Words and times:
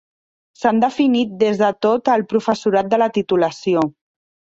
S’han 0.59 0.77
definit 0.83 1.35
des 1.43 1.59
de 1.63 1.69
tot 1.87 2.11
el 2.13 2.23
professorat 2.31 2.89
de 2.95 2.99
la 3.03 3.09
titulació. 3.19 3.85